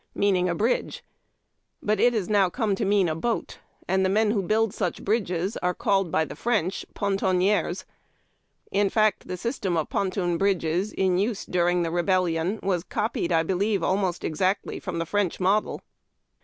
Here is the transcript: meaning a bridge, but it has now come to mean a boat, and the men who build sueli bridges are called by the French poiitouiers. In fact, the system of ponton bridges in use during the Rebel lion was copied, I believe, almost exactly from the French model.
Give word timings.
meaning 0.15 0.49
a 0.49 0.55
bridge, 0.55 1.03
but 1.83 1.99
it 1.99 2.11
has 2.11 2.27
now 2.27 2.49
come 2.49 2.73
to 2.73 2.85
mean 2.85 3.07
a 3.07 3.13
boat, 3.13 3.59
and 3.87 4.03
the 4.03 4.09
men 4.09 4.31
who 4.31 4.41
build 4.41 4.71
sueli 4.71 4.99
bridges 5.03 5.57
are 5.57 5.75
called 5.75 6.09
by 6.11 6.25
the 6.25 6.35
French 6.35 6.83
poiitouiers. 6.95 7.83
In 8.71 8.89
fact, 8.89 9.27
the 9.27 9.37
system 9.37 9.77
of 9.77 9.89
ponton 9.89 10.39
bridges 10.39 10.91
in 10.91 11.19
use 11.19 11.45
during 11.45 11.83
the 11.83 11.91
Rebel 11.91 12.23
lion 12.23 12.59
was 12.63 12.83
copied, 12.83 13.31
I 13.31 13.43
believe, 13.43 13.83
almost 13.83 14.23
exactly 14.23 14.79
from 14.79 14.97
the 14.97 15.05
French 15.05 15.39
model. 15.39 15.81